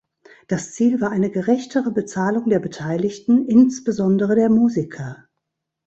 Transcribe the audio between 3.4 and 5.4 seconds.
insbesondere der Musiker.